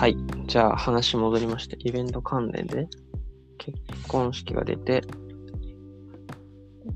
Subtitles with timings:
[0.00, 0.16] はい。
[0.46, 2.88] じゃあ話戻りまして、イベント関連で
[3.58, 5.02] 結婚式が出て、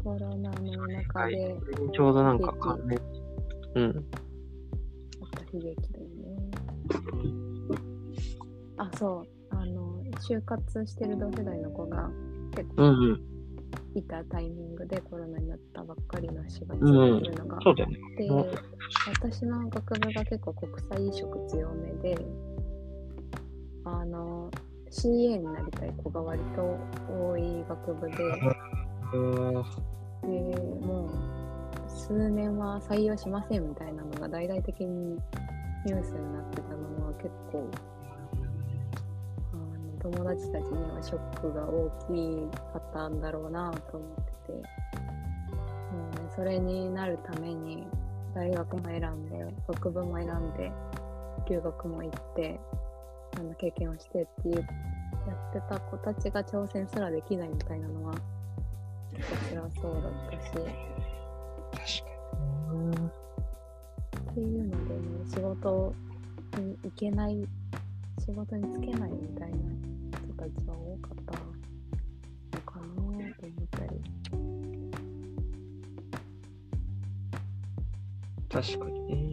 [0.02, 1.54] コロナの中はいで
[1.92, 2.98] ちょうどなんか関連、
[3.74, 4.04] うん。
[5.52, 6.50] 悲劇だよね。
[8.78, 9.54] あ、そう。
[9.54, 12.10] あの、就活してる同世代の子が
[12.56, 13.98] 結構うんうん。
[13.98, 17.98] いたタイミングでコロナになったばっかりの4月ってうんいうのがそうだよね。
[18.16, 18.46] でうん、
[19.06, 22.16] 私の学部が結構国際移植強めで、
[23.84, 24.50] あの、
[24.90, 28.16] CA になりたい子が割と多い学部で、
[30.22, 30.38] で
[30.86, 35.18] もう数年は採用しませんみたいなのが大々的に
[35.84, 37.68] ニュースになってたのは結構
[39.52, 44.10] あの友達たちにはショックが大きかったんだろうなと思っ
[44.46, 44.84] てて。
[45.94, 47.86] もうねそれになるために
[48.34, 50.72] 大学も選んで学部も選んで
[51.48, 52.60] 留学も行って。
[53.36, 54.62] あの経験をしてっていうや
[55.50, 58.14] ってた子たちが挑戦すらできないみたいなのは
[59.14, 62.14] 結構辛そうだったし確か
[62.72, 63.24] に。
[64.34, 65.00] っていうのでね、
[65.32, 65.94] 仕事
[66.58, 67.46] に行けない、
[68.18, 69.56] 仕事に就けないみたいな
[70.18, 71.38] 人たちは多かった
[72.56, 73.90] のかなと思ったり。
[78.50, 79.23] 確かにね。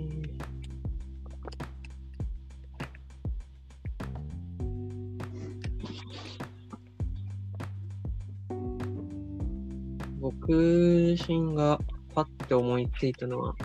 [10.52, 11.80] 僕自身が
[12.14, 13.56] パッて思いついたのは、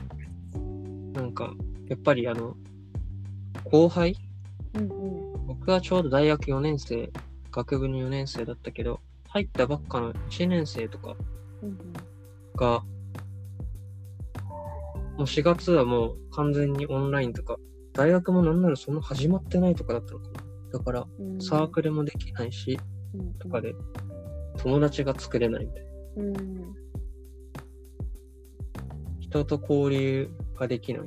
[1.14, 1.52] なんか、
[1.88, 2.54] やっぱりあの、
[3.64, 4.14] 後輩？
[4.74, 5.46] うんうん。
[5.48, 7.10] 僕はちょうど大学4年生、
[7.50, 11.16] 学部の4年生だったけど、入ったばっかの1年生とか。
[12.54, 12.84] が、
[15.16, 17.56] もう4月はもう完全にオンラインとか、
[17.94, 20.78] 大学もなんならそんな始まってないとかだったのかな。
[20.78, 22.78] だから、うんサークルもできないし、
[23.12, 23.74] うんとかで、
[24.58, 25.95] 友達が作れないみたいな。
[26.16, 26.74] うん。
[29.20, 31.02] 人と交流ができない。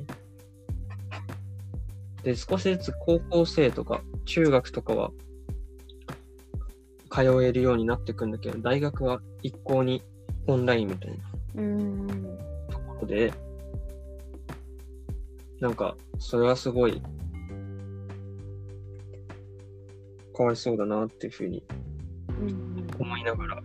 [2.22, 5.10] で、少しずつ高校生とか中学とかは
[7.10, 10.02] 通えるようになってくんだけど、大学は一向に
[10.46, 11.16] オンラインみたいな
[11.56, 12.06] うん。
[12.70, 13.32] ところで、
[15.60, 17.02] なんか、それはすごい、
[20.34, 21.62] かわいそうだなっていうふうに
[22.28, 22.86] うん。
[22.98, 23.62] 思いながら、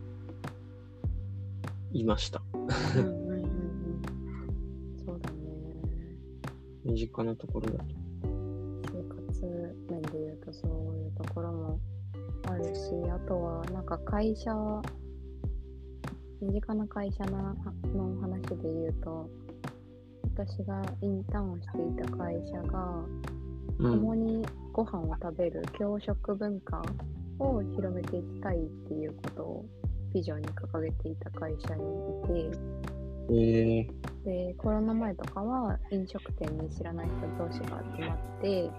[1.95, 2.41] いました。
[2.53, 3.45] うんうんうんうん。
[5.05, 5.35] そうだね。
[6.83, 7.85] 身近なところだと。
[8.91, 11.79] 生活面で言うとそういうところも
[12.47, 14.51] あるし、あとはなんか会社、
[16.41, 17.55] 身近な会社の
[17.93, 19.29] の話で言うと、
[20.35, 23.05] 私がインターンをしていた会社が、
[23.79, 23.99] うん。
[23.99, 26.81] 共にご飯を食べる教食文化
[27.39, 29.65] を広めていきたいっていうことを
[30.15, 31.83] ビジョンに掲げていた会社に
[32.47, 32.57] いて、
[33.29, 38.71] えー、でコロナ前とかは飲食店に知らない人同士が集まって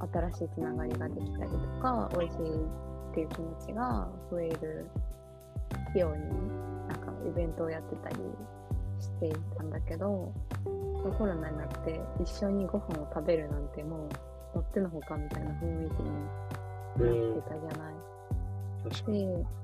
[0.00, 2.54] あの新しいつながりができたりとか美味しい
[3.10, 4.86] っていう気持ちが増える
[5.98, 6.28] ように
[6.88, 8.16] なんかイベントをやってたり
[9.00, 10.32] していたんだけど
[11.18, 14.08] コロナになって一緒にご飯を食べるなんても
[14.54, 16.10] うもってのほかみたいな雰囲気に
[17.24, 17.94] なってたじゃない。
[18.84, 19.61] 確かで、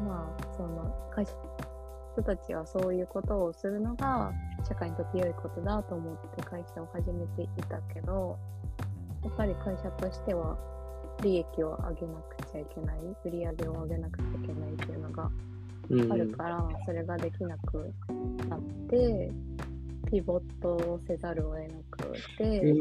[0.00, 1.32] まあ、その会社
[2.14, 4.32] 人たちはそういうことをするのが
[4.68, 8.36] 社会にとって良いことだと思って会社を始めていたけど、
[9.24, 10.56] やっぱり会社としては
[11.22, 15.30] 利益を上げなくちゃいけない、売り上げを上げなくちゃいけないっていうのが
[16.12, 17.92] あるから、それができなく
[18.48, 19.30] なって、
[20.10, 22.72] ピボットをせざるを得なくて。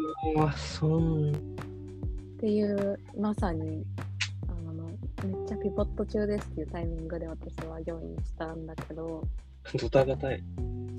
[2.37, 3.85] っていう、まさに、
[5.25, 9.23] めっちゃピボット中ですっていうタイミングで私はジョインしたんだけど、
[9.79, 10.43] ドタバタい。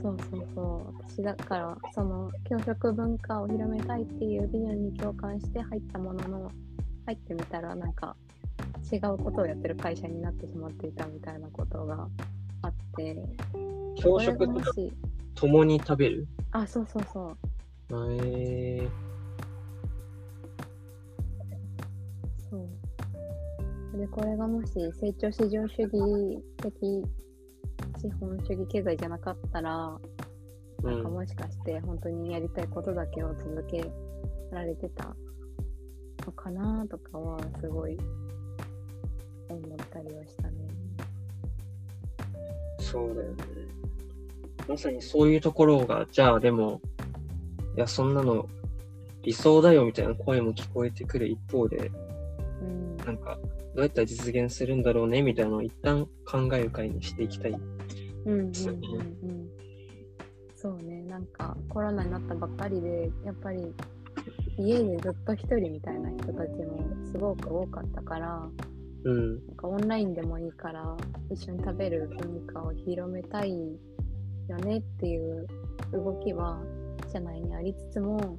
[0.02, 6.50] そうそうそう、私だから、その、教職文化を広めたいっていうビジョンに共感して入ったものの、
[7.06, 8.16] 入ってみたら、なんか、
[8.90, 12.08] 違うことをやってる会社になってしまっていたみたいなことが
[12.62, 13.16] あって、
[13.98, 14.72] 朝これ食と
[15.34, 16.26] 共に食べる？
[16.52, 17.36] あ、そうそうそう、
[17.90, 18.88] えー、
[24.00, 27.04] で、これがもし成長市場主義的
[28.00, 29.98] 資本主義経済じゃなかったら、
[30.82, 30.90] うん。
[30.90, 33.84] なんかもしかして本当にやりたいことだけを続け
[34.50, 35.14] られてた
[36.24, 37.98] のかなとかはすごい
[39.50, 40.56] 思ったりはしたね。
[42.78, 43.36] そうだよね。
[44.66, 46.80] まさにそういうところが、じゃあでも、
[47.76, 48.48] いや、そんなの
[49.22, 51.90] 理想だよみたいな声も聞こえてくる一方で、
[52.62, 53.38] うんなんか、
[53.74, 57.52] どうやったら実現するんだろうねみたいなのを一旦考える会にしていきたい。
[57.52, 59.50] うんうんうんうん
[60.54, 63.74] そうねなんかコロナになったばっかりでやっぱり
[64.58, 68.46] 家でずっと一人みたいな人たちもすごく多かったから
[69.04, 69.46] うん。
[69.46, 70.96] なんかオンラインでもいいから
[71.30, 73.52] 一緒に食べる文化を広めたい
[74.48, 75.46] よねっていう
[75.92, 76.60] 動きは
[77.10, 78.38] 社内にありつつも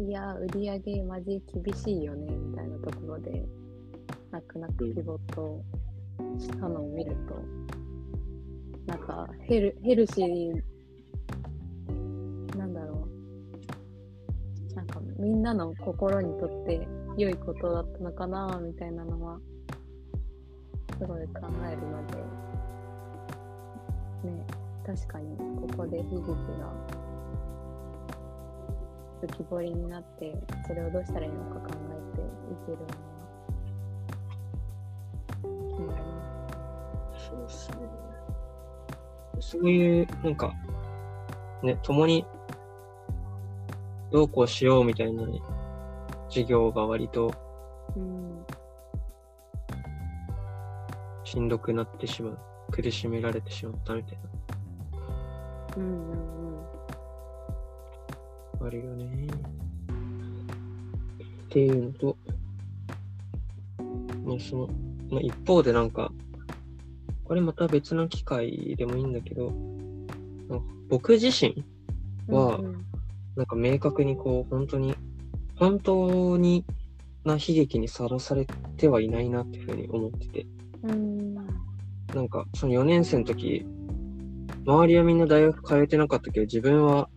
[0.00, 3.44] いや売り上げマジ厳しいよねみたいなところで
[4.32, 5.60] 泣く泣くピボット
[6.38, 7.34] したのを見ると。
[8.86, 10.62] なんかヘルヘルシー
[12.56, 13.08] なんだろ
[14.72, 14.74] う。
[14.74, 16.86] なんかみんなの心にとって
[17.16, 19.38] 良いことだったのかなみたいなのは
[20.98, 22.16] すごい考えるので、
[24.30, 24.46] ね、
[24.86, 26.72] 確かにここで悲劇が
[29.22, 30.34] 浮き彫りになって、
[30.66, 31.74] それをどうしたらいいのか考
[32.14, 32.24] えてい
[32.66, 33.19] けるの
[37.30, 37.76] そうですね。
[39.40, 40.52] そういう、なんか、
[41.62, 42.26] ね、共に、
[44.10, 45.40] どうこうしようみたいなね、
[46.28, 47.32] 授業が割と
[47.96, 48.44] うん、
[51.24, 52.38] しんどくなってしまう。
[52.70, 54.18] 苦しめられてしまったみたい
[55.76, 56.62] うん、うん、うん。
[58.60, 58.66] な。
[58.66, 59.26] あるよね。
[61.46, 62.16] っていうのと、
[64.24, 64.68] まあその、
[65.10, 66.12] まあ、一方でなんか、
[67.30, 69.52] これまた別の機会でもいいんだけど、
[70.88, 71.64] 僕自身
[72.26, 72.84] はうん
[73.36, 74.94] なんか明確にこう、本当に、
[75.56, 76.64] 本当に
[77.24, 78.46] な悲劇にさらされ
[78.76, 80.46] てはいないなっていうふうに思ってて。
[80.82, 83.64] うん、なんか、その4年生の時、
[84.66, 87.08] 周りはみんな大学通えてなかったけど、自分は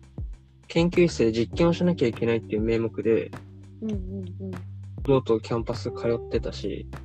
[0.68, 3.32] 研究室で実験をしなきゃいけないっていう名目で、
[3.82, 4.00] うん、うん、う
[4.46, 4.50] ん。
[5.02, 7.03] 堂々とキャンパス通ってたし、で、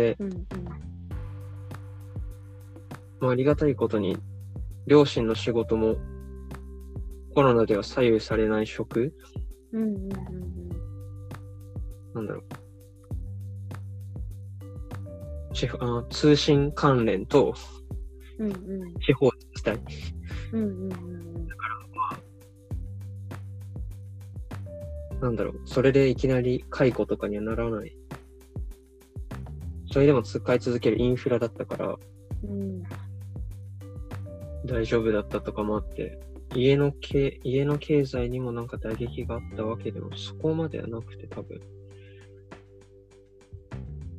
[0.00, 0.46] うん、うん。
[3.20, 4.16] まあ、ありがたいことに、
[4.86, 5.96] 両親の仕事も
[7.34, 9.14] コロナでは左右されない職
[9.72, 10.08] うん、うん、うん。
[12.14, 12.44] なんだろう。
[15.54, 17.54] 地方あ通信関連と
[19.06, 19.78] 地方自体。
[20.52, 21.00] うん、うん、うん。
[25.20, 25.60] なんだろう。
[25.64, 27.96] それでいきなり解雇とかにはならない。
[29.92, 31.98] それでも使い続けるインフラだったから
[32.44, 32.82] うん、
[34.64, 36.18] 大丈夫だったとかもあって、
[36.56, 41.60] 家の経家の経済にもなんか打撃があったわけでもそこまではなくて多分。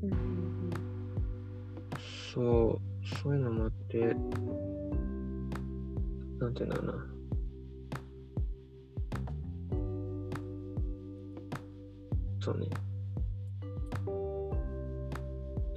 [0.03, 0.69] うん、うん。
[2.33, 3.97] そう、そういうのもあって、
[6.39, 7.05] なんていうんだろうな。
[12.39, 12.67] そうね。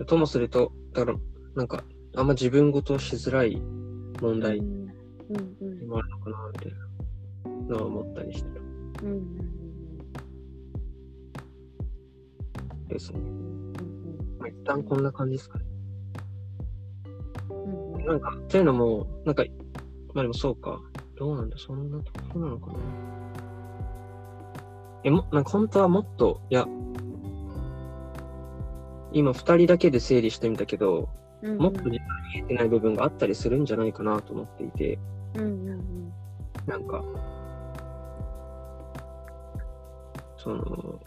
[0.06, 1.18] ともすると、だから、
[1.54, 1.84] なんか、
[2.16, 3.60] あんま自分ごとしづらい
[4.20, 4.66] 問題うん、
[5.28, 5.88] うん、うん。
[5.88, 6.72] もあるのかな、みたい
[7.68, 8.62] なのは思ったりしてる
[9.02, 9.14] うん、う
[12.84, 13.18] ん、ですね。
[13.18, 13.72] うん。
[14.38, 15.64] まあ、一旦こんな感じですかね。
[17.50, 18.06] うん、うん。
[18.06, 19.44] なんか、というのも、なんか、
[20.14, 20.80] まあでもそうか。
[21.16, 22.78] どうなんだ、そんなとこなのかな。
[25.04, 26.66] え、も、なんか本当はもっと、いや、
[29.18, 31.08] 今二人だけで整理してみたけど、
[31.42, 31.92] うん、もっと実は
[32.34, 34.98] 見えてない部分があったりするんじゃないかなと思っていて、
[35.36, 36.12] うん、うん、
[36.66, 37.02] なんか、
[40.36, 41.00] その、こ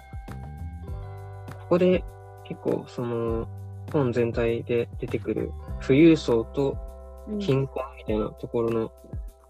[1.70, 2.04] こで
[2.46, 3.48] 結構その、
[3.92, 6.78] 本全体で出てくる富裕層と
[7.28, 7.40] うん。
[7.40, 8.92] 貧困みたいなところの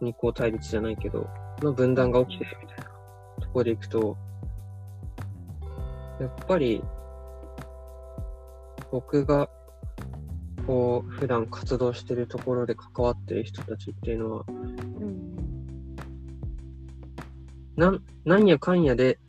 [0.01, 1.27] 二項対立じゃないけど、
[1.61, 4.17] の分断が起きてるみたいなところでいくと、
[6.19, 6.83] やっぱり、
[8.91, 9.49] 僕が、
[10.65, 15.35] こう、普段活動してるところで関わってる人たちっていうのは、うん、
[17.75, 19.19] なん、なんやかんやで、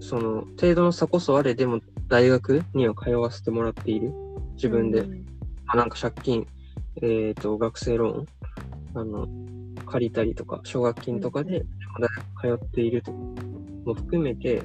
[0.00, 4.12] その、程度の差こそあれでも大学には通わせてもらっている。
[4.54, 5.00] 自分で。
[5.00, 5.26] うん、
[5.66, 6.46] まあ、なんか借金、
[7.02, 8.26] えっ、と、学生ローン、
[8.94, 9.28] あの、
[9.86, 11.64] 借りたりとか、奨学金とかで
[11.98, 14.62] 大学通っているとも含めて、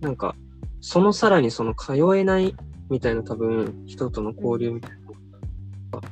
[0.00, 0.34] なんか、
[0.86, 2.54] そのさらにその通えない
[2.90, 5.12] みたいな多分、人との交流みたいなの
[5.92, 6.08] が、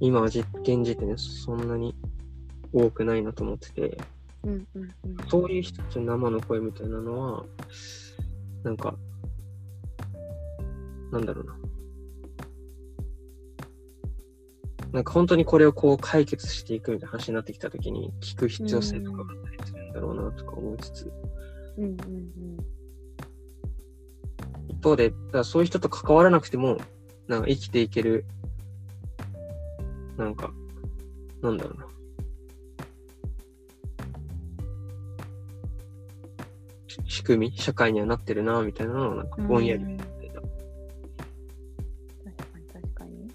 [0.00, 1.94] 今は実現時点でそんなに
[2.72, 3.98] 多くないなと思ってて、
[4.42, 5.16] うん、うん、うん。
[5.28, 7.44] そういう人たちの生の声みたいなのは、
[8.64, 8.94] なんか、
[11.12, 11.58] なんだろうな。
[14.92, 21.12] なんか本当にこれをこう解決していくみたいな話になってきたときに、聞く必要性とかがあったりするんだろうなとか思いつつ、
[21.76, 22.79] うんうん
[24.68, 26.78] 一方で、だそういう人と関わらなくても、
[27.26, 28.24] なんか生きていける、
[30.16, 30.52] なんか、
[31.42, 31.86] なんだろうな。
[36.86, 39.48] し仕組み社会にはなってるな、みたいなのをなんかうん。
[39.48, 40.40] ぼんやりう見てた。
[40.40, 40.50] 確
[42.52, 43.30] かに確かに。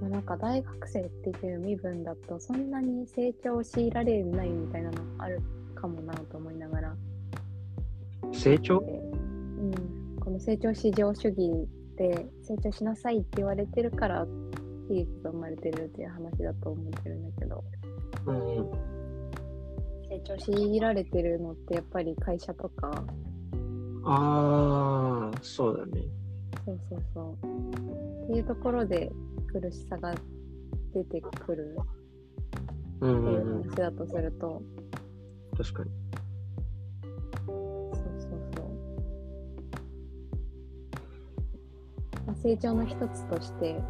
[0.00, 5.40] まあ、なんか大学生っていう身分だとそんなに成長を強いられないみたいなのある
[5.74, 6.96] かもなと思いながら。
[8.32, 8.80] 成長？
[8.80, 9.02] で
[9.64, 14.26] うん、この成長至上主義で成長しなさいって言われてるから
[14.88, 17.64] 悲劇が生まれてるっていう話だと思ってるんだけど
[18.26, 18.70] うんうん。
[20.08, 23.04] 成長強いられてるのってやっぱり会社とか？
[24.06, 26.02] ああ、そうだね。
[26.66, 29.10] そうそうそうっていうところで
[29.52, 30.14] 苦しさが
[30.92, 31.76] 出てくる
[33.00, 33.60] うんっていうんうん。
[33.60, 34.62] う話だとすると、
[35.56, 35.90] 確かに。
[42.44, 43.80] 成長の一つとして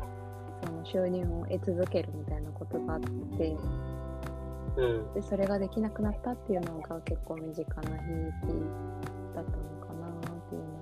[0.63, 3.57] その収入を得続けるみたいなことがあって
[4.77, 5.13] うん。
[5.13, 8.47] でそれができなくなったっていうのが結構身近な悲劇
[9.35, 10.13] だったのかなっ
[10.49, 10.79] ていうの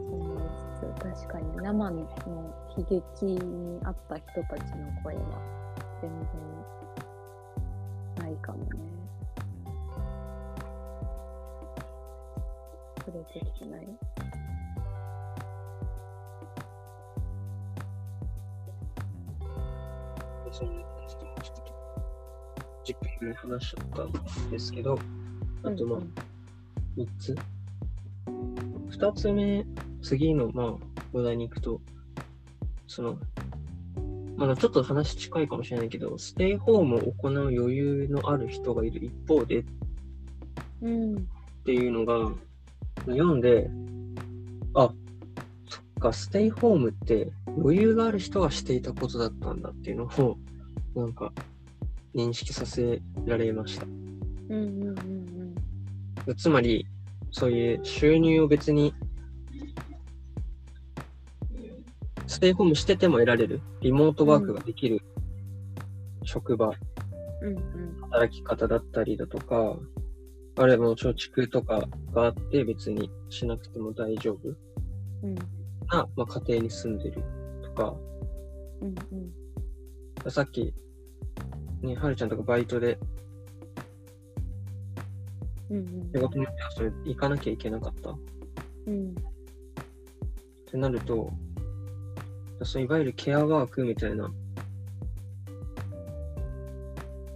[0.00, 2.00] は思いつつ確かに生の
[2.78, 5.20] 悲劇にあった人たちの声は
[6.00, 6.10] 全
[8.16, 8.70] 然ないかもね。
[13.04, 14.07] 触れてきてない。
[20.58, 21.64] そんな感じでちょっ
[22.56, 24.98] と10分ぐらい話しちゃったんですけど、
[25.62, 26.00] あとまあ、
[26.96, 27.36] 3つ。
[28.90, 29.64] 2つ目、
[30.02, 30.74] 次のまあ、
[31.12, 31.80] 話題に行くと、
[32.88, 33.18] その、
[34.36, 39.64] まあ、ちょっと話近いかもしれないけど、ステイホームを行う余裕のある人がいる一方でっ
[40.82, 41.28] うん。
[41.64, 42.32] ていうのが、
[43.06, 43.70] 読んで、
[44.74, 44.92] あ、
[45.68, 50.38] そっか、ステイホームって余裕がある人がしていたことだったんだっていうのを、
[50.98, 51.32] なんか、
[52.12, 53.86] 認識させられました。
[53.86, 55.54] うんうんうん
[56.36, 56.86] つまり、
[57.30, 58.92] そういう収入を別に、
[62.26, 65.00] ステイホームしてても得られる、リモートワークができる
[66.24, 66.72] 職場、
[67.40, 67.48] うん。
[67.48, 68.00] うんうん。
[68.10, 69.78] 働き方だったりだとか、
[70.56, 74.48] あるいはもう貯蓄とかがあって別にしなくても大丈夫
[75.22, 75.34] うん
[75.90, 77.22] な、まあ、家庭に住んでる
[77.62, 77.94] とか、
[78.80, 80.30] うんうん。
[80.30, 80.74] さっき、
[81.82, 82.98] ね、はるちゃんとかバイトで
[85.70, 86.10] うんうん。
[86.14, 88.10] 仕事にそれ行かなきゃいけなかった。
[88.10, 88.18] っ
[88.86, 89.14] うん。
[90.70, 91.30] てなると、
[92.62, 94.30] そういわゆるケアワークみたいな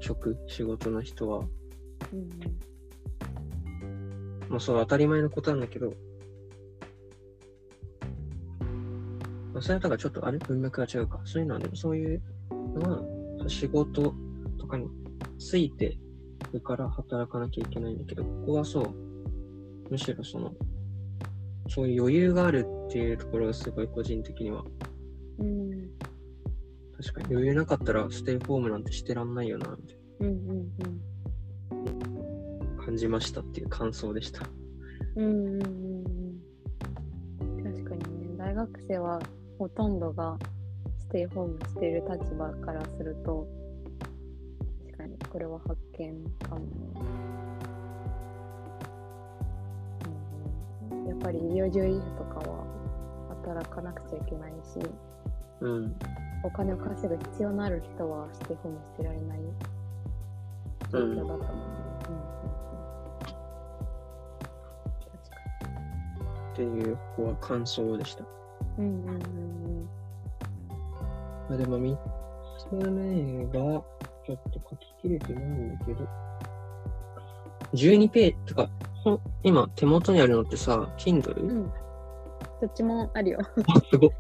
[0.01, 1.39] 職、仕事の人は、
[2.13, 2.29] うん
[4.49, 5.95] まあそう当たり前のことなんだけど、
[9.55, 10.39] まあ、それとかちょっとあれ？
[10.39, 11.21] 文脈が違うか。
[11.25, 13.03] そういうのはね、そういうの
[13.39, 14.15] は仕事と
[14.73, 14.89] かに
[15.39, 15.99] ついて
[16.53, 18.91] るから働かなきゃいけないんだけど、ここはそう、
[19.91, 20.53] むしろその、
[21.69, 24.65] そういう余裕があるっていうところがすごい個人的には、
[25.39, 25.91] うん
[26.97, 27.27] 確かに。
[27.35, 30.27] 余裕なかったらステイホームなんてしてらんないよな、みたいな。
[30.29, 30.67] うんうん
[32.79, 34.47] な感じましたっていう感想でした。
[35.17, 35.65] うんうんう
[37.45, 38.37] ん確かにね。
[38.37, 39.21] 大学生は
[39.59, 40.37] ほとんどが
[40.99, 43.47] ステイホームしている立場からすると
[45.33, 46.61] これは発見かも。
[46.61, 46.67] ね、
[50.91, 51.01] うん。
[51.01, 52.67] うん、やっぱり医療従事者とかは
[53.47, 54.79] 働かなくちゃいけないし
[55.63, 55.97] うん。
[56.43, 59.39] お金を稼ぐ必要のある人はステイホームしてられない
[60.91, 61.41] 状況だったもん。
[61.41, 61.47] ね。
[62.09, 62.13] う
[66.43, 66.53] ん。
[66.53, 68.25] っていう、ここは感想でした。
[68.25, 68.29] に。
[68.81, 68.85] うん。
[68.85, 69.09] うん。
[69.09, 69.89] うん。
[71.49, 71.97] まあ、でも3
[72.59, 73.83] つ目が、
[74.27, 76.09] ちょっと書ききれてないんだけど、
[77.75, 78.69] 12ページとか、
[79.03, 81.41] ほん今手元にあるのってさ、Kindle?
[81.41, 81.49] うん。
[81.49, 81.67] うん。
[82.61, 83.41] どっちもあるよ。
[83.41, 84.11] あ、すごっ。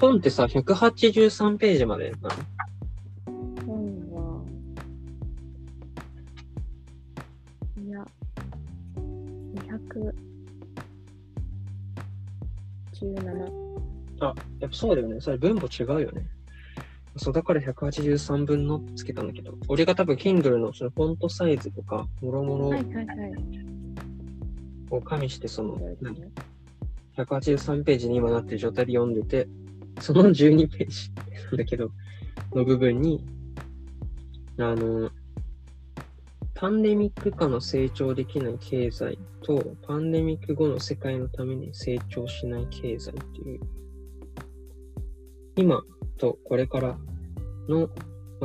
[0.00, 2.34] 本ってさ、183ページまでなの？
[3.66, 4.44] 本は、
[7.76, 8.04] いや、
[9.54, 10.12] 217。
[14.20, 15.20] あ、やっぱそうだよね。
[15.20, 16.26] それ分母違うよね。
[17.18, 22.72] そう、だから183分のつけたんだけど、俺が多分 Kindle のそのフォントサイズとか、もろもろ。
[24.90, 26.16] を加味して、その、何
[27.16, 29.48] 183ページに今なってる状態で読んでて、
[30.00, 31.10] その12ページ
[31.44, 31.90] なんだけど、
[32.54, 33.24] の部分に、
[34.58, 35.10] あの、
[36.54, 43.60] パンデミック下の成長できない経済と、パンデミック後の世界のために成長しない経済っていう、
[45.58, 45.82] 今
[46.18, 46.96] とこれから
[47.68, 47.90] の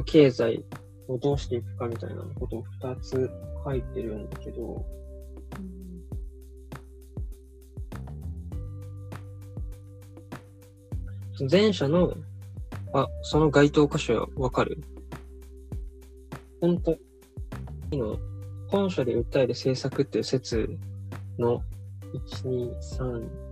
[0.03, 0.65] 経済
[1.07, 3.29] をどうしていくかみたいなことを2つ
[3.63, 4.83] 書いてるんだけど、
[11.51, 12.15] 前者の、
[12.93, 14.81] あ、その該当箇所はわかる？
[16.61, 16.97] 本当
[17.95, 18.17] の、
[18.69, 20.67] 本書で訴える政策っていう説
[21.37, 21.61] の
[22.43, 22.71] 1、2、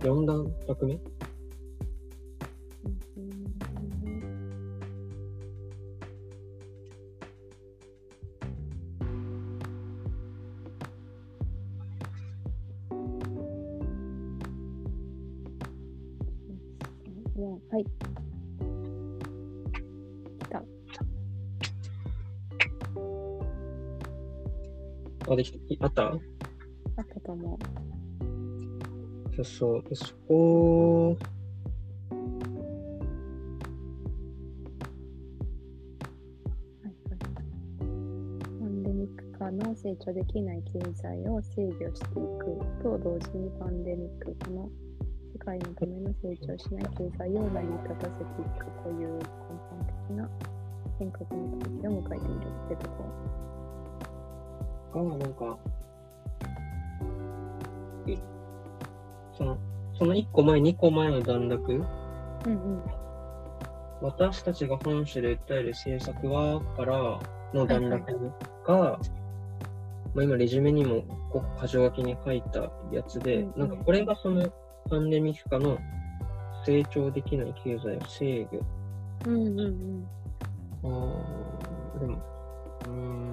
[0.00, 0.94] 4段落目？
[0.94, 1.00] も
[25.92, 26.04] った？
[26.04, 26.16] あ
[27.02, 27.58] ったと思う。
[29.36, 29.82] そうそう。
[29.88, 31.14] でそこ、は
[36.84, 36.94] いはい。
[38.60, 44.68] パンデミック下の成長できない経済を制御していくと同時にパンデミック下の
[45.32, 49.24] 世界のための成長しない経済を成り立たせていくという根
[49.70, 50.28] 本的な
[50.98, 52.34] 変革の時を迎えている
[52.66, 53.04] ってとこ。
[53.06, 53.61] あ
[54.94, 55.58] あ、なんか、
[58.06, 58.16] い
[59.36, 59.58] その、
[59.98, 61.82] その1個前、2個前の段落、うん
[62.46, 62.82] うん。
[64.02, 67.20] 私たちが本書で訴える政策はから
[67.54, 68.32] の段落
[68.66, 68.98] が、
[70.14, 74.52] まあ、今レジュメにもここ箇条書きに書いたやつで、うんうんなんかこれがその
[74.90, 75.78] パンデミック下の
[76.66, 78.60] 成長できない経済を制御。
[79.26, 80.06] うんうんうん。
[80.84, 82.18] あーでも、
[82.86, 83.31] うーん、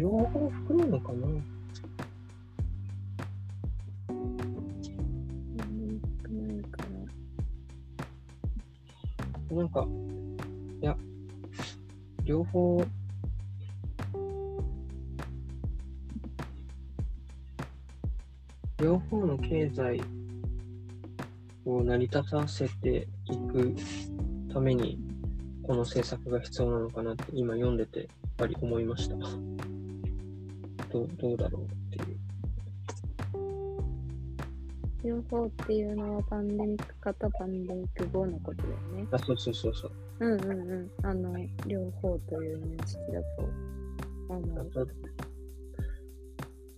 [0.00, 1.28] 両方含むのかな？
[9.54, 9.86] なんか、
[10.80, 10.96] いや、
[12.24, 12.82] 両方、
[18.78, 20.00] 両方の経済
[21.66, 23.76] を成り立たせていく
[24.50, 24.98] ために、
[25.62, 28.08] この政策が必要なのかなって今読んでて、やっ
[28.38, 29.16] ぱり思いました。
[30.90, 32.30] どうどうだろうっていう。
[35.02, 39.06] 両方っていうのはパンデミック下とパンデミック後のことだよね。
[39.10, 39.92] あ、そうそうそうそう。
[40.20, 41.06] うんうんうん。
[41.06, 41.34] あの、
[41.66, 43.48] 両方という認識だと、
[44.28, 44.66] あの、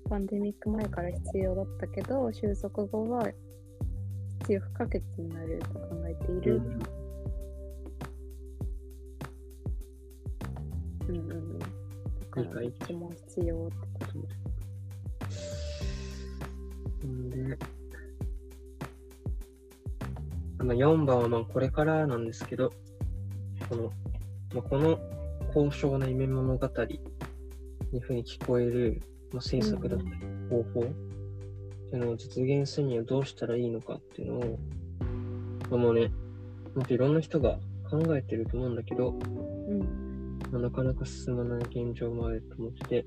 [0.08, 3.28] パンデミック前から必要だったけど、収束後は
[4.42, 6.62] 必要不可欠になると考えている。
[11.08, 11.58] うんうんうん。
[11.58, 11.66] だ
[12.30, 13.91] から、どっちも必要って
[20.64, 22.70] まあ、4番はまあこれからなんですけど、
[23.68, 23.92] この、
[24.54, 24.98] まあ、この
[25.52, 26.68] 高尚な夢物語
[27.92, 30.10] にふうに聞こえる、まあ、制作だったり
[30.50, 34.58] 方法っていうのを実現するにはどうしたらいいのかっていうのを、
[35.70, 36.10] まあ、もうね、
[36.74, 37.58] もっといろんな人が
[37.90, 40.38] 考えてると思うんだけど、うん。
[40.50, 43.06] まあ、なかなか進まない現状もあると思ってて、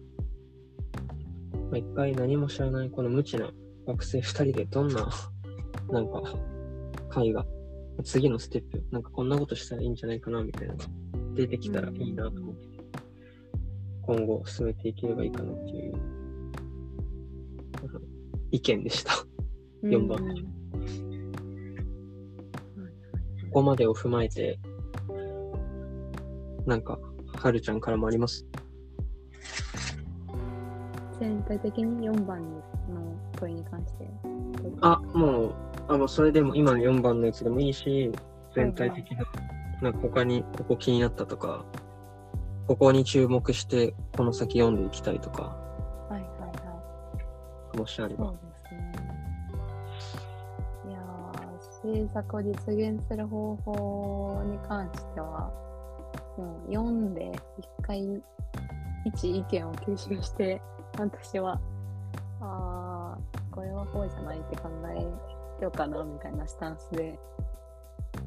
[1.71, 3.49] まあ、一回何も知らないこの無知な
[3.87, 5.09] 学生二人でどんな、
[5.91, 6.21] なんか、
[7.15, 7.45] 会が、
[8.03, 10.75] 次のステップ、なんかこんなことしたらいいんじゃないかなみたいな。
[11.33, 12.79] 出てきたらいいなと思って、
[14.03, 15.95] 今後進めていければいいかなっていう、
[18.51, 19.13] 意見でした。
[19.83, 20.27] 4番うん。
[20.27, 20.41] はい
[23.51, 24.59] ここまでを踏まえて、
[26.65, 26.99] なんか、
[27.37, 28.45] はるちゃんからもあります？
[31.19, 32.61] 全体的に4番の
[33.37, 34.09] 問いに関して。
[34.81, 35.55] あ、もう、
[35.87, 38.11] あ、もうそれでも今の4番のやつでもいいし、
[38.53, 39.25] 全体的な、
[39.81, 41.65] なんか他にここ気になったとか、
[42.67, 45.55] ここに注目してこの先読んでいきたいとか、
[46.09, 46.47] はいはいは
[47.75, 47.77] い。
[47.77, 48.25] もしあれば。
[48.25, 48.93] そうですね。
[50.89, 55.51] いやー、制作を実現する方法に関しては、
[56.37, 58.23] もう読んで一回
[59.05, 60.61] 一意見を吸収して、
[60.97, 61.59] 私は、
[62.39, 67.19] あー、これはこうじゃないって考えようかなみたいなスタンスで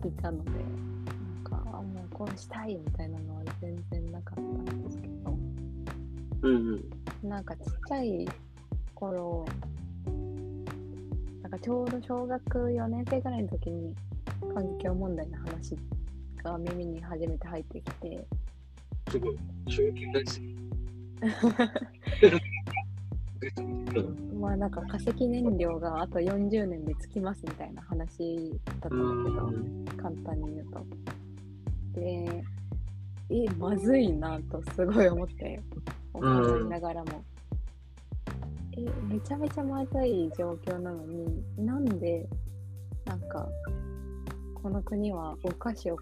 [0.07, 5.38] いたので、なんか、あもうこうしたいみたいなのは全然なかったんですけど、
[6.42, 6.57] うん
[7.22, 7.28] うん。
[7.28, 8.28] なんかちっちゃい
[8.94, 9.46] 頃、
[11.42, 13.94] なんかちょうど小学4年生ぐらいの時に、
[14.54, 15.76] 環境問題の話
[16.42, 18.26] が耳に初めて入ってきて、
[19.11, 19.38] すごい。
[19.68, 20.54] 衝撃ですね。
[24.40, 30.87] まあなんか化石燃料があと40年でつきますみたいな話だったんだけど、簡単に言うと。
[32.01, 32.44] で、
[33.31, 35.61] え、まずいなとすごい思って、
[36.14, 37.24] 思いながらも。
[38.77, 42.29] え、めちゃめちゃまずい状況なのに、なんで、
[43.05, 43.48] なんか、
[44.62, 45.96] この国はお菓子を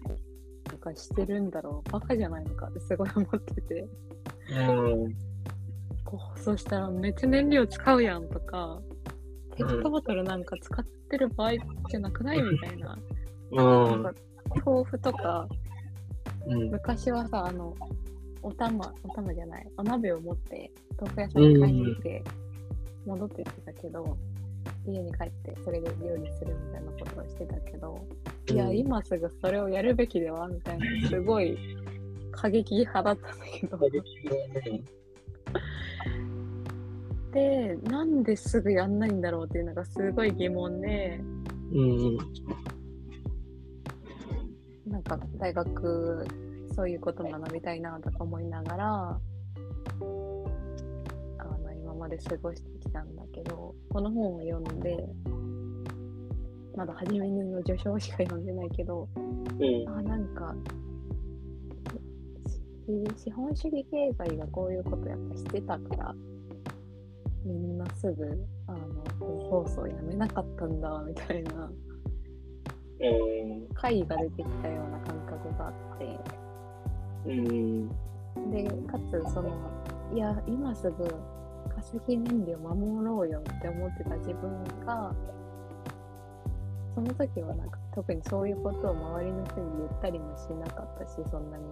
[0.63, 3.87] とかしてるんだろうバカじゃないのかってすごい思ってて。
[4.51, 5.26] うん。
[6.35, 8.79] そうしたらめっちゃ燃料使うやんとか、
[9.55, 11.51] ペットボトルなんか使ってる場合
[11.89, 12.97] じゃなくないみたいな。
[13.51, 13.55] う
[13.97, 14.03] ん。
[14.03, 14.21] なんか
[14.65, 15.47] 豆腐とか、
[16.47, 16.69] うん。
[16.69, 17.75] 昔はさ、あの、
[18.41, 22.23] お玉、お玉じゃない、お鍋を持って豆腐屋さんに買いに行って
[23.05, 24.17] 戻ってってたけど、
[24.85, 28.07] 家に帰ってそれで料理するみたいなことをしてたけど、
[28.49, 31.57] いや、うん今すぐそれをやるべきではみたいな、すごい
[32.31, 33.79] 過激派だったんだけど。
[37.33, 41.19] で、なんですぐやんないんだろうっていうのがすごい疑問で、
[41.73, 42.17] うん。
[44.87, 46.25] なんか大学、
[46.75, 49.19] そういうこと学びたいなとか思いながら、あ
[49.99, 54.97] の、今まで過ごしてきたんだけど、この本を読んで、
[56.75, 59.89] まだ初めの序章しか読んでないけど、うん。
[59.89, 60.86] あ、なんか、し
[63.17, 66.15] 資本主義経済がこういうことやっぱしてたから、
[67.43, 69.03] みんなすぐ、あの、
[69.49, 71.69] 放送やめなかったんだ、みたいな
[72.99, 73.67] うん。
[73.73, 76.19] 回が出てきたような感覚があって、
[77.25, 77.89] うん。
[78.51, 79.51] で、かつ、その、
[80.13, 85.13] いや、今すぐ化石燃料守ろうよって思ってた自分が、
[86.95, 91.63] その時はなんか特にそういうことを周りの人に言ったりもしなかったし、そんなに。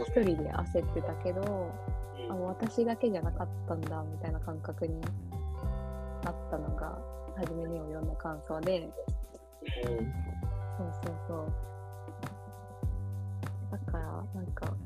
[0.00, 1.72] 一人で焦ってたけど、
[2.28, 6.98] あ、私だけじゃなかったんだ、みたいな感覚になったのが、
[7.36, 8.88] 初めにを読んだ感想で、
[10.78, 11.52] そうそうそう。
[13.72, 14.76] だから、なんか、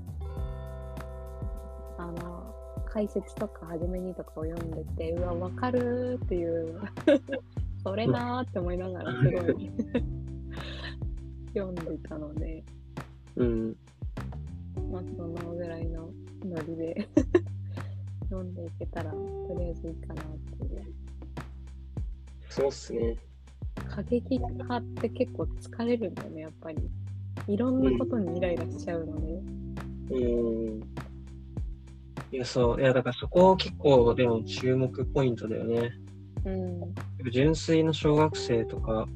[1.99, 2.55] あの、
[2.87, 6.81] 解説とか初めにとかを読んでて、うわ、わかるーっていう、
[7.85, 9.71] それだーって思いながら、すごい
[11.55, 12.65] 読んでたので、
[13.37, 13.77] うん。
[14.91, 16.11] まあ、そのぐらいの
[16.45, 17.09] ノリで
[18.29, 19.17] 読んでいけたら、と
[19.59, 20.95] りあえずいいかなっていう。
[22.49, 23.17] そうっすね。
[23.89, 26.79] 過激派って結構疲れるんだよね、やっぱり。
[27.47, 30.15] いろんなことにイライラしちゃうので。
[30.15, 30.81] うん。
[32.31, 32.81] いや、そう。
[32.81, 35.93] いや、だからそこ結構でも注目ポイントだよね。
[36.45, 37.31] うん。
[37.31, 39.07] 純粋な小学生とか、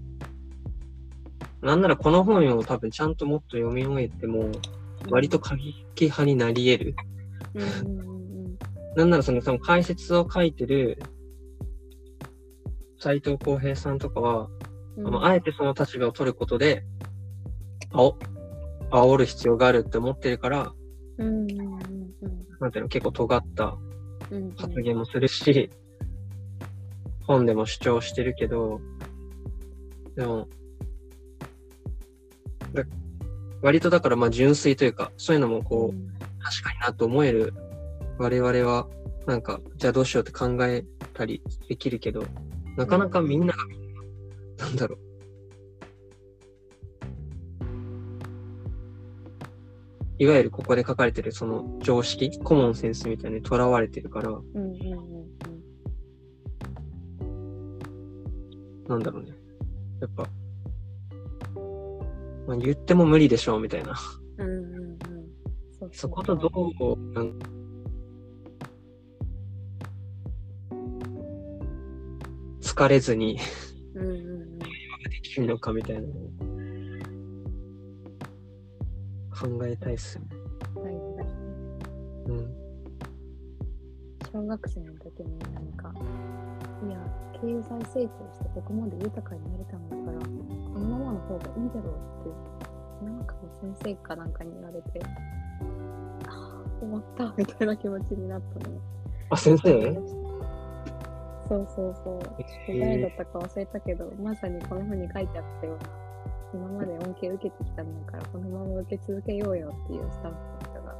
[1.61, 4.51] なんならこの本を多分ちゃんともっと読み終えても、
[5.11, 6.97] 割と過激派になり得る。
[7.55, 8.13] うんうんうん
[8.95, 10.99] なんならその多分解説を書いてる
[12.99, 14.49] 斉藤浩平さんとかは、
[14.97, 15.07] うん。
[15.07, 16.85] あのあえてその立場を取ることで、
[17.91, 18.19] あお、
[18.91, 20.73] 煽る必要があるって思ってるから、
[21.19, 21.83] うんうんうん
[22.61, 23.77] なんていうの、結構尖った
[24.31, 25.71] うんうん発言もするし、
[27.27, 28.81] 本でも主張してるけど、
[30.15, 30.49] でも、
[32.73, 32.85] だ
[33.63, 36.13] 割とだからまあ純粋というか、そういうのもこう、うん
[36.45, 37.55] 確かになと思える
[38.19, 38.89] 我々は、
[39.27, 42.25] なんか、じゃあどうしようって考えたりできるけど、
[42.77, 44.99] なかなかみんながみんな、なんだろう。
[50.19, 55.23] いわゆるここで書かれてるその常識、コモンセンスみたいにとらわれてるから、うんうんうん
[58.89, 59.31] なんだろうね。
[60.01, 60.29] やっぱ、
[62.47, 63.95] まあ、言っても無理でしょうみたいな。
[64.39, 64.99] うんうんうんうん
[65.79, 67.39] そうそことどう、なん
[72.61, 73.39] 疲れずに
[73.95, 74.67] うんうんうんで
[75.23, 76.11] きるのかみたいなのを
[79.31, 80.42] 考えたいっすよね。
[84.53, 85.95] 学生の時になんか
[86.87, 86.99] いや
[87.41, 95.01] 経済成長してここまで豊かになれたんだからこのままの方がいいだろうってなんか先生かなんかに言われて
[96.29, 98.79] ああ終わったみたいな気持ちになったの。
[99.31, 99.95] あ、先生？
[101.49, 102.21] そうそうそう。
[102.79, 105.79] 誰だったか忘れたけど、まさにこの本に書いてあったよ
[106.53, 110.93] うな、今まで恩恵受けてきたんだから、このまま受け続けようよっていうスタンプの人が。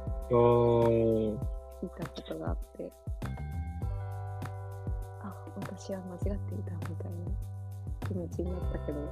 [1.83, 2.91] いたことがあって、
[3.22, 3.22] あ、
[5.83, 7.27] 私は間違っていたみたいな
[8.07, 9.11] 気持ちになったけど、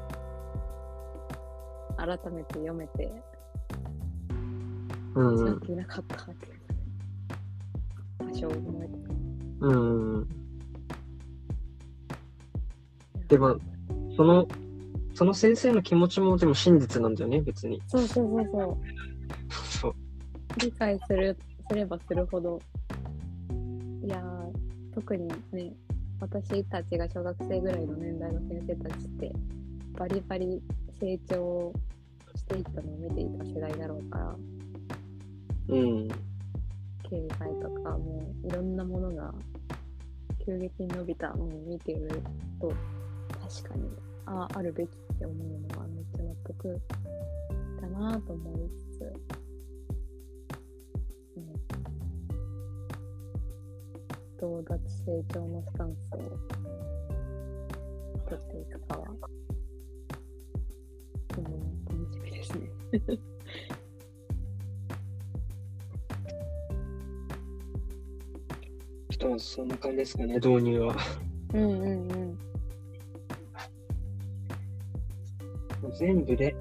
[1.98, 3.12] 改めて読めて、
[5.16, 6.54] うん使っていなかったっていう
[8.24, 8.94] ので、多少思えて。
[9.60, 10.14] うん。
[10.14, 10.30] うん。
[13.28, 13.58] でも、
[14.16, 14.48] その、
[15.14, 17.82] その先生の気持ちもでも真実なんだよね、別に。
[17.88, 18.78] そうそうそうそう。
[19.68, 19.94] そう。
[20.58, 22.62] 理解するすればするほど
[24.06, 25.74] いやー特にね
[26.22, 29.32] 私たちが小学生ぐらいの年代の先生たちって
[29.98, 30.62] バリバリ
[31.00, 31.74] 成長
[32.36, 34.36] していったのを見ていた世代だろうから
[35.70, 36.08] うん。
[36.08, 39.34] 経済とかもういろんなものが
[40.46, 42.08] 急激に伸びたのを見てる
[42.62, 42.72] と
[43.42, 43.90] 確かに
[44.26, 46.82] あああるべきって思うのはめっちゃ納得
[47.82, 49.14] だなと思いつつ、
[54.42, 54.76] どう脱
[55.06, 56.18] 成長のスタンスを
[58.28, 59.06] 取っていくかは、
[61.38, 61.44] うん、
[61.86, 62.72] 楽しみですね。
[69.12, 70.96] ひとまずそんな感じですかね、導入は。
[71.54, 72.12] うんうん
[75.84, 75.94] うん。
[76.00, 76.56] 全部で、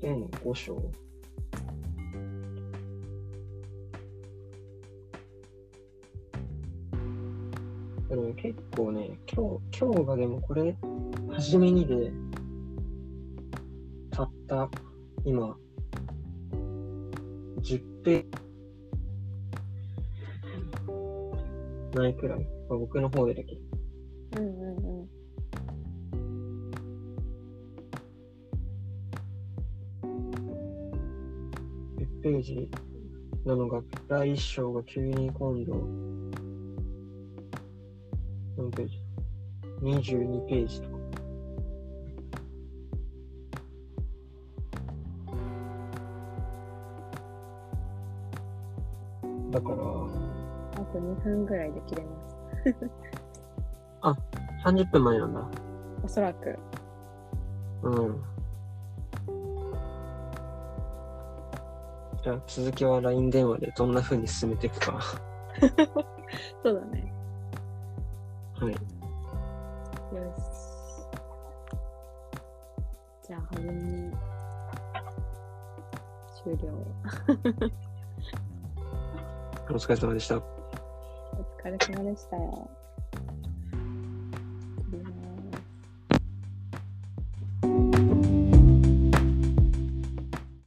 [0.00, 1.03] 全5章。
[8.44, 10.76] 結構ね、今日、今日がでもこれ、
[11.30, 12.12] 初めにで、
[14.10, 14.68] たった、
[15.24, 15.56] 今、
[17.62, 22.40] 10ペーないくらい。
[22.68, 23.60] まあ僕の方でだけど。
[24.36, 25.08] うんうんうん。
[31.96, 32.68] 10ページ
[33.46, 36.13] なのが、第1章が急に今度、何
[38.74, 39.00] ページ
[39.82, 40.94] ?22 ページとか。
[49.50, 49.78] だから、あ
[50.92, 52.34] と2分ぐらいで切れます。
[54.64, 55.46] 30分前なんだ。
[56.02, 56.58] おそらく。
[57.82, 58.22] うん。
[62.22, 64.98] じゃあ続きは LINE 電話でどんな風に進めていくか。
[66.64, 67.13] そうだね。
[79.68, 80.38] お疲れ様でした。
[80.38, 80.40] お
[81.62, 82.70] 疲れ様でしたよ。